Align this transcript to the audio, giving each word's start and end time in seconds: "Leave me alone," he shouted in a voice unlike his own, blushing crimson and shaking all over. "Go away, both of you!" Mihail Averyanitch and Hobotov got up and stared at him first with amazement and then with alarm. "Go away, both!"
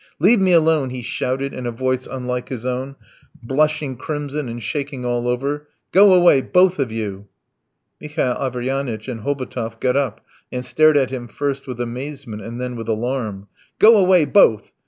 "Leave 0.17 0.41
me 0.41 0.51
alone," 0.51 0.89
he 0.89 1.03
shouted 1.03 1.53
in 1.53 1.67
a 1.67 1.71
voice 1.71 2.07
unlike 2.09 2.49
his 2.49 2.65
own, 2.65 2.95
blushing 3.43 3.95
crimson 3.95 4.49
and 4.49 4.63
shaking 4.63 5.05
all 5.05 5.27
over. 5.27 5.67
"Go 5.91 6.15
away, 6.15 6.41
both 6.41 6.79
of 6.79 6.91
you!" 6.91 7.27
Mihail 7.99 8.33
Averyanitch 8.39 9.07
and 9.07 9.19
Hobotov 9.19 9.79
got 9.79 9.95
up 9.95 10.21
and 10.51 10.65
stared 10.65 10.97
at 10.97 11.11
him 11.11 11.27
first 11.27 11.67
with 11.67 11.79
amazement 11.79 12.41
and 12.41 12.59
then 12.59 12.75
with 12.75 12.89
alarm. 12.89 13.47
"Go 13.77 13.95
away, 13.95 14.25
both!" 14.25 14.71